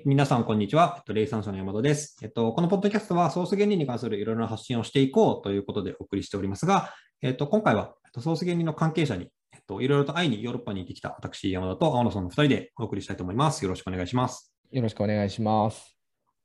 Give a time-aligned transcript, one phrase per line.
[0.00, 0.94] はい、皆さん、こんにちは。
[0.96, 2.16] えっと、霊産者の山田です。
[2.22, 13.62] えっと、このポッドキャストは、ソース原理に関するいろいろな発信をしていこうということでお送りしておりますが、えっと、今回は、えっと、ソース原理の関係者に、えっと、いろいろと会いにヨーロッパに行ってきた私、山田と青野さんの2人でお送りしたいと思います。
[13.62, 14.54] よろしくお願いします。
[14.70, 15.94] よろしくお願いします。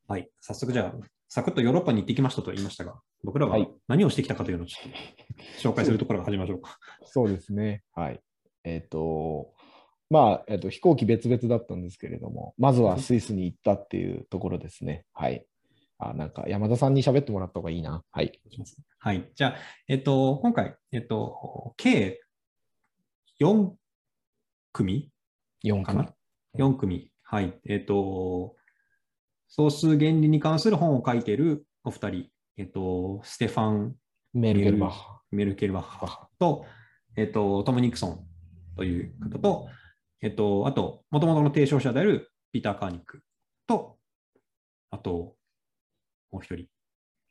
[0.09, 4.91] はい、早速じゃあ、サクッとヨーロッパに行ってきましたと言いましたが、僕らははい何をしてきたかというのをちょっ
[5.61, 6.77] と紹介するところから始めましょうか。
[7.05, 7.83] そうですね。
[7.93, 8.19] はい。
[8.65, 9.53] えっ、と、
[10.09, 15.05] まあ、えっ、と、飛行機別々だったんですけれども、まずはスイスに行ったっていうところですね。
[15.13, 15.45] はい。
[15.97, 18.03] あ、なんか山田さんに喋ってもらった方がいいな。
[18.11, 18.39] はい。
[18.99, 19.29] はい。
[19.33, 19.55] じゃあ、
[19.87, 22.21] えっと、今回、えっと、計
[23.41, 23.71] 4
[24.73, 25.11] 組
[25.63, 26.13] 4組かな
[26.57, 27.11] ？?4 組。
[27.23, 27.59] はい。
[27.65, 28.55] えっと、
[29.47, 32.25] 総数原理に関する本を書いているお二人、
[32.57, 33.95] えっと、ステファン・
[34.33, 35.21] メルケルバッハ。
[35.31, 36.65] メルケルバッハと、
[37.15, 38.19] えっと、トム・ニクソン
[38.75, 39.69] という方と、
[40.25, 43.21] えっと、あと、もともとの提唱者であるピーター・カーニック
[43.67, 43.97] と、
[44.89, 45.35] あと、
[46.31, 46.65] もう一人、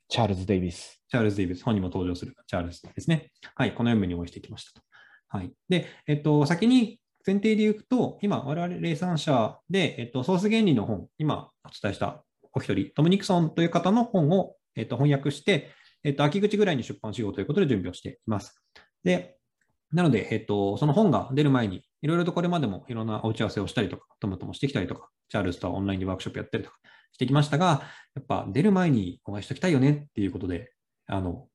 [0.08, 1.02] チャールズ・デイビス。
[1.08, 3.32] チャールズ・デイビス、本にも登場するチャールズですね。
[3.56, 4.86] はい、この4名にお会いしてきましたと。
[5.26, 5.52] はい。
[5.68, 12.22] で、えっと、先に前提で言うと、今、我々令三社で、えっと、ソース原理の本、今お伝えした
[12.52, 15.72] お一人、トム・ニクソンという方の本を、えっと、翻訳して、
[16.04, 18.54] えっと、秋口ぐらいに出版しようということで準備をしています。
[19.02, 19.36] で、
[19.94, 26.76] なので、えっと、その本が出る前に、いろいろとこれまでもいろんなお打ち合わせをしたりとか、トムともしてきたりとか、チャールズとはオンラインでワークショップやったりとか
[27.12, 27.82] してきましたが、
[28.14, 30.70] やっぱ出る前にお会いしておきたいよねっていうことで、
[31.06, 31.48] あの、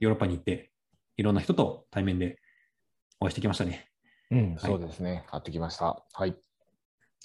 [0.00, 0.72] ヨーロッパに行って、
[1.16, 2.40] いろんな人と対面で
[3.20, 3.86] お会いしてきましたね。
[4.32, 5.24] うん、はいそうですね。
[5.30, 6.04] 会ってきました。
[6.12, 6.34] はい。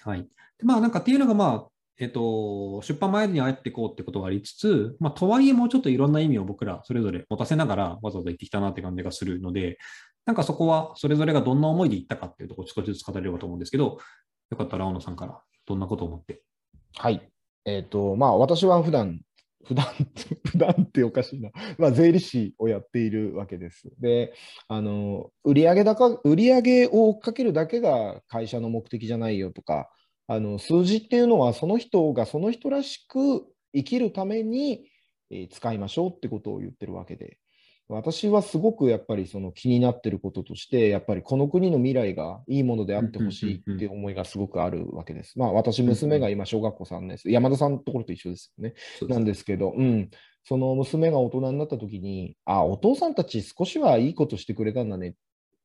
[0.03, 0.27] はい。
[0.59, 9.79] でまあ、なんかっていうのが、まあ、えっと、出版前に会っていこうってことがありつつ、まあ、とはいえもうちょっといろんな意味を僕らそれぞれ持たせながらわざわざ行ってきたなって感じがするので、
[10.25, 13.99] なんかそこはそれぞれがどんな思いで行ったかっていうところを少しずつ語れればと思うんですけど、
[14.51, 16.41] よかったら青野さんからどんなことを思って？
[16.97, 17.29] はい。
[17.65, 19.21] えっ、と、まあ、私は普段、
[19.65, 19.85] 普段、
[20.51, 21.49] 普段っておかしいな。
[21.79, 23.89] まあ、税理士をやっているわけです。
[23.99, 24.33] で、
[24.67, 29.89] あの、売上高、売上を追っかけるだけが会社の目的じゃないよとか、
[30.27, 34.87] あの、数字っていうのはその人がその人らしく生きるために、
[35.51, 37.39] 使いましょうってことを言ってるわけで。
[37.87, 45.37] 私はすごくやっぱりその気になってることとして、やっぱりこの国の未来がいいものであってほしいっていう思いがすごくあるわけです。
[45.37, 48.73] まあ私、娘が今小学校3年生、山田さんのところと一緒ですよね。
[49.07, 50.09] なんですけど、うん、
[50.43, 55.13] その娘が大人になった時に、あ、お父さんたち少しはいいことしてくれたんだねっ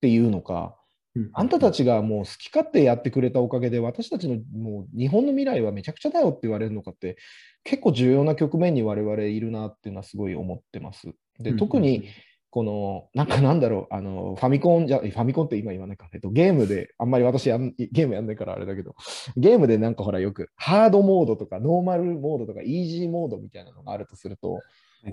[0.03, 0.77] ていうのか、
[1.15, 7.17] うんあんたたちがもう好き勝手やってくれたおかげで、私たちのもう日本の未来はめちゃくちゃだよって言われるのかって、
[7.65, 11.09] 結構重要な局面に我々いるなっていうのはすごい思ってます。
[11.41, 12.05] で、特に、
[12.51, 18.97] この、なんかなんだろう、あの、ファミコンじゃ、ファミコンって今言わないか、えっと、ゲームで、あんまり私やん、ゲームやんないからあれだけど、
[19.37, 24.61] ゲームでなんかほらよく、ハードモードとか、ノーマルモードとか、イージーモードみたいなのがあるとすると、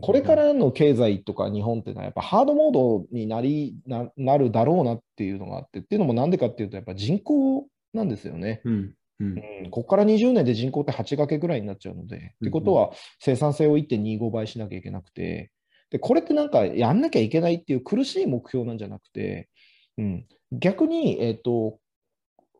[0.01, 8.61] これか、らの経済とか日本っていうのはやっぱハードモードになりななるだろうなっていうのがあってっていうのもなんでかっていうとやっぱ人口なんですよね。
[8.65, 9.37] うんうん。
[9.63, 15.51] うん、ここから20年で人口って8掛けぐらいになっちゃうので、ってことは生産性を1.25倍しなきゃいけなくて
[15.89, 19.49] でこれってなんかやんなきゃいけないっていう苦しい目標なんじゃなくて、
[19.97, 21.79] うん、逆に、えっと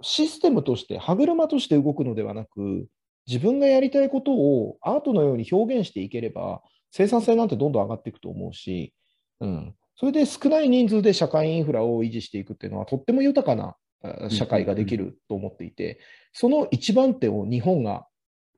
[0.02, 2.86] システムとして歯車として動くのではなく
[3.26, 6.62] 自分がやりたいことをアートのように表現していければ
[6.92, 8.94] 生産性なんてどんどん上がっていくと思うし、
[9.40, 16.00] うん、それで少ない人数で社会インフラを維持していくっていうのはとっても豊かなあ社会ができると思っていて、
[16.34, 18.08] その一番手を日本が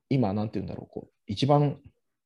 [0.09, 1.80] 今、なんて言うんだろう、こう一番、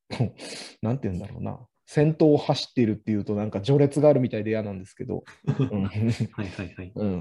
[0.81, 5.23] なんて言うんだろうな、先頭を走っているっていうと、なんか序列があるみたいで嫌なんですけど、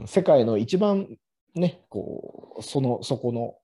[0.07, 1.09] 世界の一番
[1.55, 3.55] ね、こう、その、そこの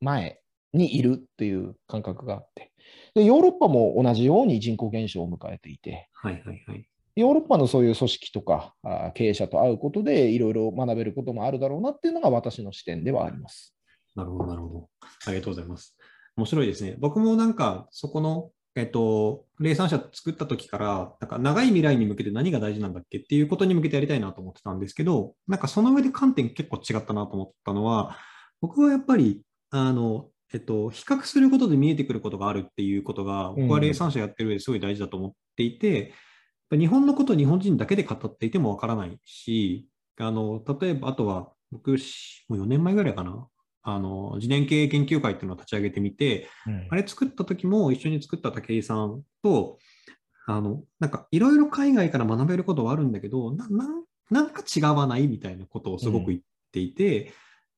[0.00, 0.40] 前
[0.72, 2.72] にいるっていう感覚があって、
[3.14, 6.88] で、ヨーロッパも同じように人口減少を迎えていて、はいはいはい。
[7.16, 13.74] ヨーロッパのそういう組織とかあ経営者と会うことでいろいろ学べることもあるだろうなっていうのが私の視点ではあります。
[14.14, 14.88] なるほど、なるほど。
[15.26, 15.96] ありがとうございます。
[16.36, 16.94] 面白いですね。
[16.98, 18.50] 僕もなんか、そこの、
[18.80, 28.16] えっと、霊産者作った時から、なんか長い未来に向けて何が大事なんだっけっていうことに向けてやりたいなと思ってたんですけど、なんかその上で観点結構違ったなと思ったのは、
[28.60, 36.08] 僕はやっぱり、あの、えっと、比較することで見えてくることがあるっていうことが、僕は霊産者やってる上ですごい大事だと思っていて、やっ
[36.70, 39.88] ぱ日本のことを日本人だけで語っていてもわからないし、
[40.18, 43.46] あの、例えば、あとは、僕、しもう4年前ぐらいかな、
[43.90, 46.46] あの、自然経営研究会っていうのを立ち上げてみて、
[46.90, 49.78] あれ作った時も一緒に作った武井さんと、
[50.46, 53.86] あの、なんかいろいろ海外から学べることはあるんだけど、なな
[54.30, 56.40] なんか違わないみたいなことをすごく言っ
[56.70, 57.32] ていて、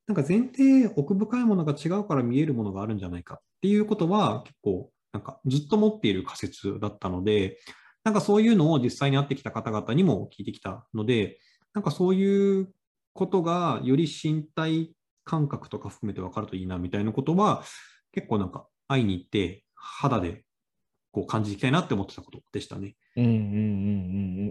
[0.08, 7.58] なんか前提、奥深いものが違うから見えるものがあるんじゃないかっていうことは結構なんかずっと持っている仮説だったので、
[8.02, 11.38] なんかそういうのを実際に会ってきた方々にも聞いてきたので、
[11.72, 12.72] なんかそういう
[13.12, 14.92] ことがより身体
[15.30, 17.62] 感覚とか含めて分かるといいなみたいなことは、
[18.12, 20.42] 結構なんか会いに行って肌で
[21.12, 22.96] こう感じていきたいなって思ってたことでしたね。
[23.16, 23.38] うんうんうん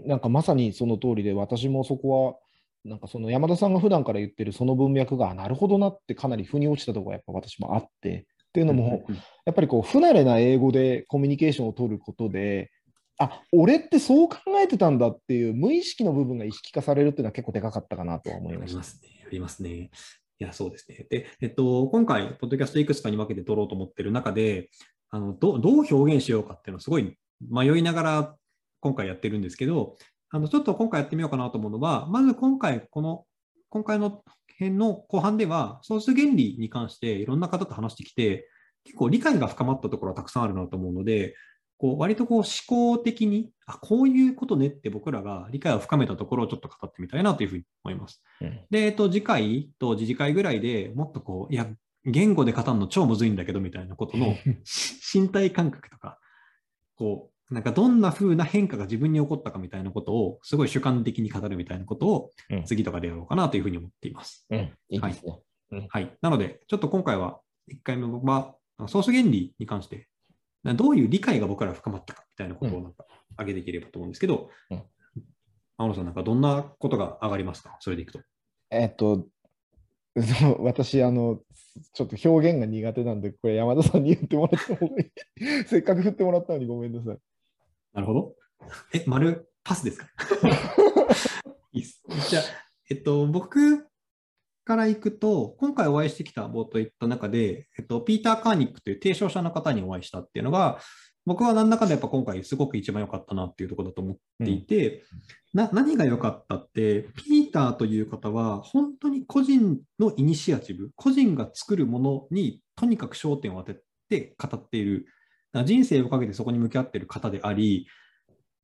[0.02, 0.08] うん。
[0.08, 2.34] なんかまさにその通りで、私もそこは、
[2.82, 9.04] なんかその山田さんが普段から言ってるその文脈が、あなるほどなってかなり腑に落ちたところがやっぱ私もあって、っていうのも、
[9.44, 12.70] やっぱりこう不慣れな英語でコミュニケーションを取ることで、
[13.18, 18.82] あ俺ってそう考えてたんだっていう無意識の部分が意識化されるっていうのは結構でかかったかなとは思いましたありま。
[18.82, 19.08] すね。
[19.26, 19.90] ありますね。
[20.40, 21.06] いや、そうですね。
[21.10, 24.70] で、えっと、今回、ポッドキャストいくつかに分けて撮ろうと思ってる中で、
[25.10, 27.18] あのどどう表現しようかっていうのをすごい
[27.50, 28.36] 迷いながら
[28.80, 29.96] 今回やってるんですけど、
[30.30, 33.26] あのちょっと今回やってみようかなと思うのは、まず今回、この、
[33.68, 34.24] 今回の
[34.56, 38.48] 編の後半では、ソース原理に関していろんな方と話してきて、
[38.84, 41.34] 結構理解が深まったところはたくさんあるなと思うので、
[41.80, 48.22] こう割とこう思考的に、あ、こういうことねって僕らが理解を深めたところをちょっと語ってみたいなというふうに思います。
[48.42, 51.66] うんで、えっと、次回と次次回ぐらいでもっとこう、いや、
[52.04, 54.34] 言語で語るの超むずいんだけどみたいなことの
[55.14, 56.18] 身体感覚とか、
[56.96, 64.46] こう、なんかどんな風な変化が自分に起こったかみたいなことを、すごい主観的に語るみたいなことをうん次とかでやろうかなというふうに思っています。
[64.50, 65.86] うん、いいですね。
[65.88, 66.14] はい。
[66.20, 67.40] なので、ちょっと今回は
[67.72, 68.54] 1回目は、
[68.86, 70.09] ソース原理に関して、
[70.64, 73.06] どういう理解が僕ら深まったかみたいなことをなんか
[73.38, 74.82] 上げていければと思うんですけど、うん
[75.78, 77.78] 青野さん、なんかどんなことが上がりますか？
[77.80, 78.20] それでいくと。
[78.70, 79.26] えっと、
[80.58, 81.40] 私、あの、
[81.94, 85.10] ちょっと表現が苦手なんで、これ山田さんに言ってもらった方がいい。
[85.66, 87.18] せっかく振ってもらったのにごめんなさい。
[87.94, 88.34] なるほど。
[88.92, 90.06] え、丸パスですか？
[91.72, 92.02] いいっす。
[92.28, 92.42] じゃあ、
[92.90, 93.86] えっと、僕
[94.70, 100.78] から行くと、今回お会いしてきた冒頭言った中で、えっと、ピーター・カーニックという提唱者の方にお会いしたっていうのが、
[101.26, 105.02] 僕は何らかでやっぱ今回すごく一番良かったなっていうところだと思っていて、
[105.52, 115.06] な何が良かったって、ピーターという方は本当に個人のイニシアチブ、個人が作るものにとにかく焦点を当てて語っている、
[115.64, 117.88] 人生をかけてそこに向き合っている方であり、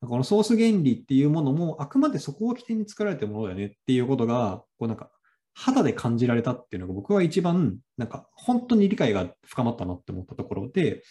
[0.01, 5.11] このソース原理っていうものもあくまでそこを起点に作られてるものだよねっていうことが、こうなんか
[5.59, 11.03] 肌で感じられたっていうのが僕は一番なんか本当に理解が深まったなって思ったところで、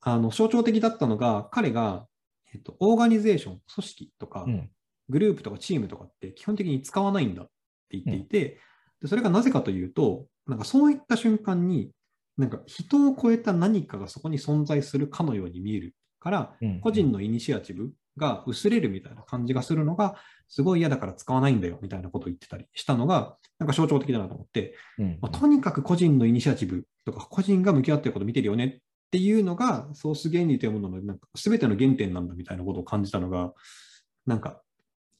[0.00, 2.06] あの象徴的だったのが彼が、
[2.54, 4.70] えっと、オーガニゼーション、組織とか、うん。
[5.08, 7.52] グループとかチームとかって基本的に使わないんだって
[7.96, 8.58] 言っていて、
[9.02, 11.92] でそれがなぜかというと、なんかそういった瞬間に、
[12.38, 16.80] なんか人を超えた何かがそこに存在するかのように見えるから、うん。
[16.80, 20.16] 個人のイニシアチブが薄れるみたいな感じがするのが、
[20.48, 28.78] すごい嫌だから使わないんだよみたいなことを言ってたりしたのが、なんか象徴的だなと思って、うんまあとにかく個人のイニシアチブとか、個人が向き合っていることを見てるよねっ
[29.10, 33.52] ていうのが、ソース原理というもののなんか全ての原点なんだみたいなことを感じたのが、
[34.26, 34.60] なんか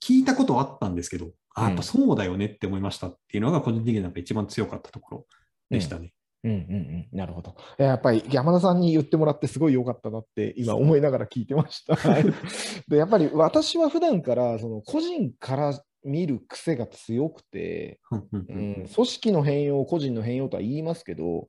[0.02, 5.26] 聞いたことはあったんですけど、あやっぱそうだよねって思いましたっていうのが、個人的になんか一番強かったところ
[5.70, 6.12] でしたね。
[6.46, 7.56] うんうんうん、なるほど。
[7.78, 11.96] いややっぱり山田さんに言ってもらってすごい良かったなって今思いながら聞いてました。
[12.88, 21.48] でやっぱり私は普段からその個人から見る癖が強くて、うん、組織の変容、個人の変容とは言いますけど、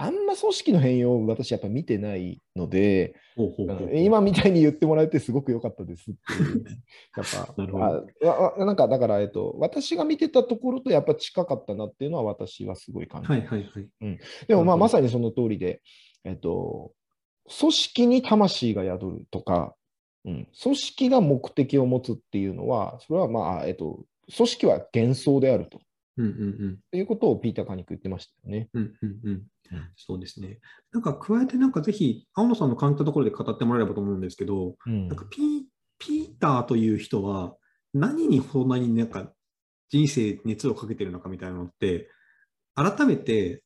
[0.00, 3.16] あんま組織の変容を私やっぱ見てないので、
[3.94, 6.64] 今みたいに言ってもらえてすごく良かったですっていう。
[7.18, 7.26] やっ
[8.22, 14.18] ぱあなんかだから、えっと、私が見てたところとやっぱ近かったなっていうのは私はすごい感じはいはいはい。
[14.46, 15.82] でもまあまさにその通りで、
[16.22, 16.92] えっと、
[17.58, 19.74] 組織に魂が宿るとか、
[20.24, 24.04] うん、組織が目的を持つっていうのは、それはまあ、えっと、
[24.36, 25.80] 組織は幻想であると
[26.22, 28.68] うんうんいうことをピーター・カニック言ってましたよね。
[28.74, 28.82] うん。
[29.00, 29.42] うんうんうん。
[29.96, 30.58] そうですね。
[30.92, 35.62] なんか加えてなんかぜひ、青野さんの感じたところで語ってもらえればと思うんですけど、うんなんかピー
[35.98, 37.56] ピーターという人は
[37.94, 39.32] 何にそんなになんか
[39.90, 42.08] 人生に熱をかけてるのかみたいなのって、
[42.74, 43.62] 改めて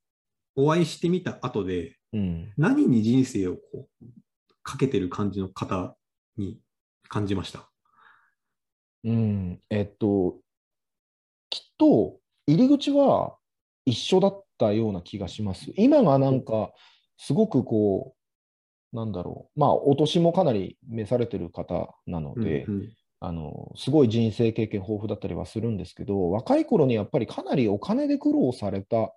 [0.55, 4.07] お会いしてみた後で、うん何に人生をこう
[4.63, 5.97] かけてる感じの方
[6.37, 6.61] に
[7.09, 7.69] 感じました？
[9.05, 10.39] うん、えっと、
[11.51, 13.37] きっと入り口は
[13.85, 15.73] 一緒だったような気がします。
[15.77, 16.73] 今がなんか、
[17.17, 18.15] すごくこ
[18.93, 22.93] う、なんだろう、まあ、お年もかなり召されてる方なので、うんうん
[23.25, 29.15] あの、すごい人生経験豊富だったりはするんですけど、若い頃にやっぱりかなりお金で苦労された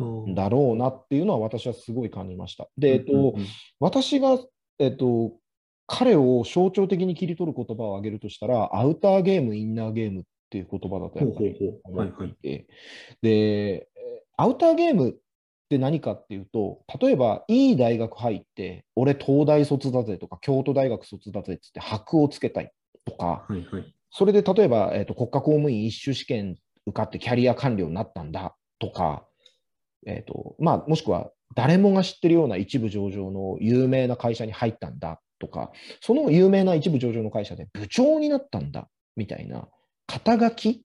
[0.00, 2.68] んだろうなっていうのは私はすごい感じました。
[2.78, 3.46] で、えっと、うんうん
[3.80, 4.38] 私が、
[4.78, 5.32] えっと、
[5.88, 12.66] 彼を象徴的に切り取る言葉を挙げるとしたら、アウターゲーム、インナーゲームっていう言葉だとやっぱり思っていて、
[13.22, 13.88] で、
[14.36, 15.14] アウターゲームっ
[15.68, 22.72] て何かっていうと、例えば、いい大学入って、俺、東大卒だぜとか、京都大学卒だぜっつって、箔をつけたい
[23.04, 23.94] とか、はいはい。
[24.10, 29.26] それで例えば、えーと国家公務員一種試験受かってキャリア官僚になったんだとか、
[30.06, 39.68] えーとまあ、もしくは誰もが知ってるような一部上場の有名な会社に入ったんだとか、その有名な一部上場の会社で部長になったんだみたいな
[40.10, 40.82] 肩書き、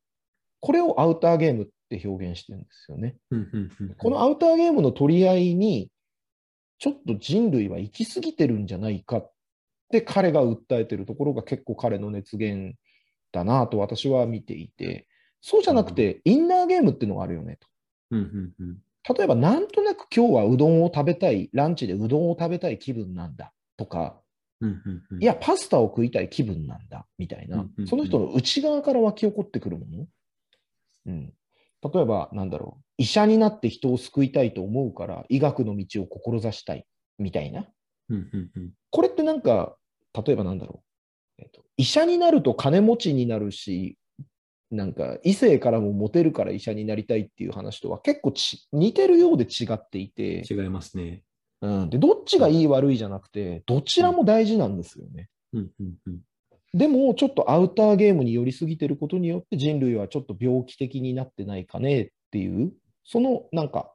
[0.59, 3.15] これをアウターゲームって表現してるんですよね。
[3.97, 5.89] このアウターゲームの取り合いに、
[6.77, 9.31] ちょっと人類は行き過ぎてるんじゃないかっ
[9.89, 12.75] て彼が訴えてるところが結構彼の熱源
[13.31, 15.07] だなと私は見ていて、
[15.41, 17.67] そうじゃなくて、インナーゲームっていうのがあるよねと。
[19.17, 24.21] 例えば、なんとなく今日はうどんを食べたい、ランチでうどんを食べたい気分なんだとか、
[25.19, 27.65] いや、パスタを食いたい気分なんだみたいな。
[27.87, 30.07] その人の内側から湧き起こってくるもの？
[31.07, 31.33] うん、
[31.81, 36.85] 例えば、なんだろう、医者になって人を救いたいと思うから、医学の道を志したい
[37.19, 37.67] みたいな。
[38.09, 38.71] うんうんうん。
[38.91, 39.75] これってなんか、
[40.13, 40.83] 例えばなんだろ
[41.37, 43.97] う、えっと、医者になると金持ちになるし、
[44.71, 51.23] なんか異性からもモテるから医者になりたいっていう話とは結構ち似てるようで違っていて、違いますね。
[51.65, 55.29] うん、でどっちがいい悪いじゃなくて、どちらも大事なんですよね。
[55.53, 56.19] うんうんうん
[56.73, 62.73] でも、ちょっとアウターゲームに寄りすぎてることによって人類はちょっと病気的になってないかねっていう、
[63.05, 63.93] そのなんか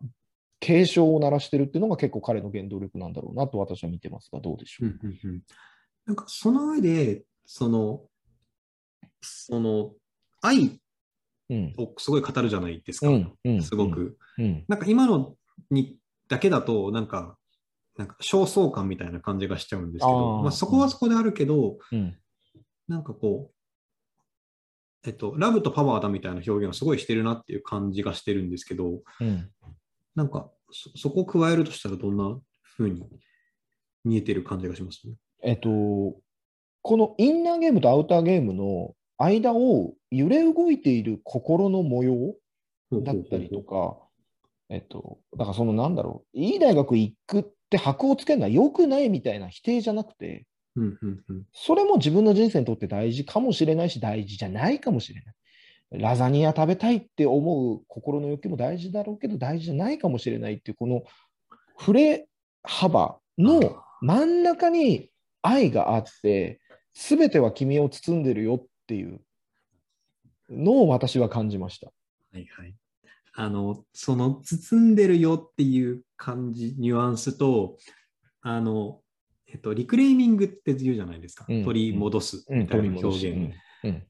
[0.60, 4.88] 警鐘を鳴らしてるっていうのが結構彼の原動力なんだろうなと私は見てますが、どうでしょう？
[4.88, 5.42] うんうんうん
[6.06, 8.00] なんかその上で、その、
[9.20, 9.92] その、
[10.40, 10.80] 愛
[11.50, 11.74] うん。
[11.76, 13.08] をすごい語るじゃないですか。
[13.08, 13.32] うん。
[13.44, 13.62] うん。
[13.62, 13.90] すご。
[13.90, 14.16] く。
[14.38, 14.64] うん。
[14.68, 15.34] なんか今の
[15.70, 15.98] に
[16.28, 17.36] だけだと、なんか、
[18.00, 22.16] なんか焦燥感みたいな感じがしちゃうんですけど、あーまあ、そこはそこであるけど、うん。
[22.88, 23.54] なんかこう、
[25.07, 29.50] えっと、ラブとパワーだみたいな表現をすごいしてるなっていう感じがしてるんですけど、うん。
[30.14, 32.40] なんかそ、そこを加えるとしたらどんな
[32.78, 33.04] 風に
[34.02, 35.07] 見えてる感じがします？
[35.07, 35.12] ね。
[35.42, 42.35] えっと、このインナーゲームとアウターゲームの間を揺れ動いている心の模様
[42.90, 43.99] だったりとか、
[44.71, 50.46] えっと、だからそのなんだろう、いい大学行くって箔をつけるのは良くないみたいな否定じゃなくて、
[50.76, 55.34] うんうんうんそれも自分の人生にとって大事かもしれないし、大事じゃないかもしれない。
[56.02, 61.02] ラザニア食べたいって思う心の欲求も大事だろうけど、大事じゃないかもしれないっていう、この
[61.78, 62.28] 触れ
[62.62, 65.10] 幅の真ん中に
[65.42, 66.60] 愛があって、
[66.92, 69.20] すべては君を包んでるよっていう
[70.48, 71.88] のを私は感じました。
[72.32, 72.74] はいはい。
[73.40, 77.78] あの、その包んでるよっていう感じ、ニュアンスと、
[78.42, 79.00] あの、
[79.49, 81.47] えっと、リクレーミングって言うじゃないですか。
[81.49, 81.64] うん。
[81.64, 82.44] 取り戻す。
[82.50, 83.54] みたいな表現。
[83.85, 83.88] うん。
[83.88, 84.06] うん。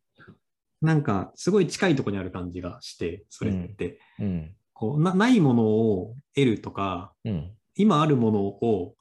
[0.82, 4.00] なんか、すごい近いところにある感じがして、それって。
[4.18, 4.52] うん。
[4.72, 7.52] こうなないものを得るとか、うん。
[7.76, 8.96] 今あるものを、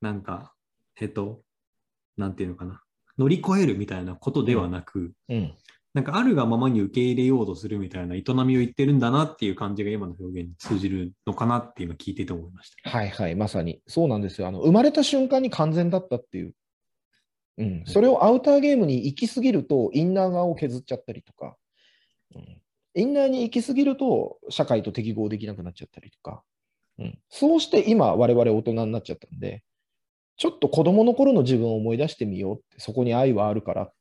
[0.00, 0.52] なんか、
[1.00, 1.42] えっと、
[2.16, 2.82] なんていうのかな、
[3.18, 5.54] 乗り越えるみたいなことではなく、うん
[5.94, 12.90] なんかあるがままに受け入れようとするみたいな営みを言ってるんだなっていう感じが今の表現に通じるのかなっていうのを聞いてて思いました。
[12.90, 13.80] はいはい、まさに。
[13.86, 14.48] そうなんですよ。
[14.48, 16.54] あの生まれた瞬間に完全だったっていう。
[17.58, 21.56] うん、それをアウターゲームに行き過ぎると、インナー側を削っちゃったりとか、
[22.34, 22.60] うん、
[22.96, 26.42] インナーに行き過ぎると、社会と適合できなくなっちゃったりとか、
[26.98, 29.62] うん、そうして今、我々大人になっちゃったんで、
[30.36, 33.92] ちょっと子供の頃の自分を思い出してみようって、そこに愛はあるからっ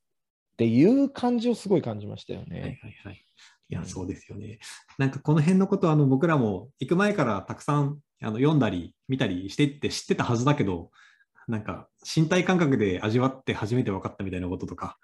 [0.56, 2.62] ていう感じをすごい感じましたよはいね。
[2.62, 3.14] はいはい。
[3.14, 3.18] い
[3.70, 4.60] うや、んそうですよね。
[4.98, 10.92] なんかこの辺のことはあの僕らも行く前からたくさんあの読んだり見たりしてって知ってたはずだけど、
[11.48, 14.98] なんか身体感覚で味わって初めて分かったみたいなこととか、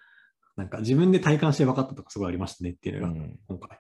[0.56, 3.80] なんか自分で体感して分かったとかすごいありましたねっていうのがうん今回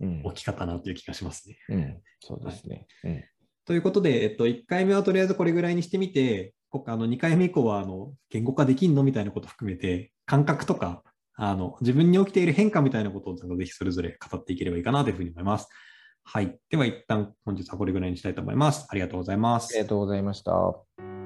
[0.00, 1.58] うん大きかったなという気がしますね。
[1.68, 2.86] うん、そうですね。
[3.04, 3.24] うん
[3.66, 11.02] ということで、えっと、1回目はとりあえずこれぐらいにしてみて、こあの2回目以降はあの言語化できんのみたいなことを含めて、感覚とか
[11.34, 15.68] あの自分に起きている変化みたいなことをぜひそれぞれ語っていければいいかなというふうに思います。
[16.22, 16.58] はい。
[16.70, 18.86] では一旦本日はこれぐらいにしたいと思います。
[18.88, 19.82] ありがとうございますあり。
[19.82, 21.19] がとうございました。